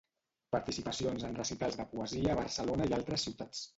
Participacions 0.55 1.25
en 1.29 1.37
recitals 1.41 1.77
de 1.81 1.87
poesia 1.91 2.33
a 2.33 2.39
Barcelona 2.41 2.89
i 2.93 2.97
altres 2.99 3.29
ciutats. 3.29 3.63